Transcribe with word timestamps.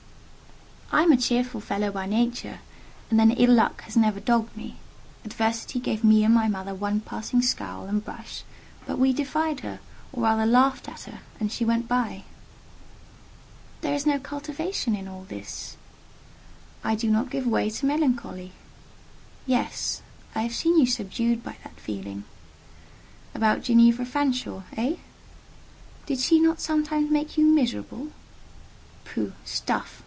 "I 0.93 1.03
am 1.03 1.13
a 1.13 1.17
cheerful 1.17 1.61
fellow 1.61 1.89
by 1.89 2.05
nature: 2.05 2.59
and 3.09 3.17
then 3.17 3.31
ill 3.31 3.53
luck 3.53 3.79
has 3.83 3.95
never 3.95 4.19
dogged 4.19 4.57
me. 4.57 4.75
Adversity 5.23 5.79
gave 5.79 6.03
me 6.03 6.25
and 6.25 6.33
my 6.33 6.49
mother 6.49 6.75
one 6.75 6.99
passing 6.99 7.41
scowl 7.41 7.85
and 7.85 8.03
brush, 8.03 8.43
but 8.85 8.99
we 8.99 9.13
defied 9.13 9.61
her, 9.61 9.79
or 10.11 10.23
rather 10.23 10.45
laughed 10.45 10.89
at 10.89 11.03
her, 11.03 11.19
and 11.39 11.49
she 11.49 11.63
went 11.63 11.87
by.". 11.87 12.25
"There 13.79 13.93
is 13.93 14.05
no 14.05 14.19
cultivation 14.19 14.93
in 14.93 15.07
all 15.07 15.23
this." 15.23 15.77
"I 16.83 16.95
do 16.95 17.09
not 17.09 17.29
give 17.29 17.47
way 17.47 17.69
to 17.69 17.85
melancholy." 17.85 18.51
"Yes: 19.45 20.01
I 20.35 20.41
have 20.41 20.53
seen 20.53 20.77
you 20.77 20.85
subdued 20.85 21.41
by 21.41 21.55
that 21.63 21.79
feeling." 21.79 22.25
"About 23.33 23.63
Ginevra 23.63 24.05
Fanshawe—eh?" 24.05 24.95
"Did 26.05 26.19
she 26.19 26.41
not 26.41 26.59
sometimes 26.59 27.09
make 27.09 27.37
you 27.37 27.45
miserable?" 27.45 28.09
"Pooh! 29.05 29.31
stuff! 29.45 29.99